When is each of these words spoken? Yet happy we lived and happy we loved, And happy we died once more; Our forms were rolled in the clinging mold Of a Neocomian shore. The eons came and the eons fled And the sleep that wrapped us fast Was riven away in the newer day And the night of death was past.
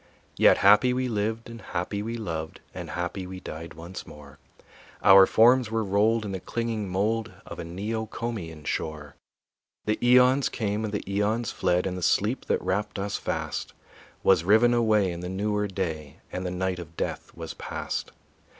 Yet 0.35 0.57
happy 0.57 0.93
we 0.93 1.07
lived 1.07 1.47
and 1.47 1.61
happy 1.61 2.01
we 2.01 2.17
loved, 2.17 2.59
And 2.73 2.89
happy 2.89 3.27
we 3.27 3.39
died 3.39 3.75
once 3.75 4.07
more; 4.07 4.39
Our 5.03 5.27
forms 5.27 5.69
were 5.69 5.83
rolled 5.83 6.25
in 6.25 6.31
the 6.31 6.39
clinging 6.39 6.89
mold 6.89 7.31
Of 7.45 7.59
a 7.59 7.63
Neocomian 7.63 8.63
shore. 8.65 9.13
The 9.85 9.99
eons 10.03 10.49
came 10.49 10.83
and 10.83 10.91
the 10.91 11.07
eons 11.07 11.51
fled 11.51 11.85
And 11.85 11.95
the 11.95 12.01
sleep 12.01 12.45
that 12.45 12.59
wrapped 12.63 12.97
us 12.97 13.17
fast 13.17 13.73
Was 14.23 14.43
riven 14.43 14.73
away 14.73 15.11
in 15.11 15.19
the 15.19 15.29
newer 15.29 15.67
day 15.67 16.17
And 16.31 16.47
the 16.47 16.49
night 16.49 16.79
of 16.79 16.97
death 16.97 17.29
was 17.35 17.53
past. 17.53 18.11